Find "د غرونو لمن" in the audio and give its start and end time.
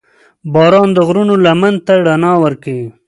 0.93-1.75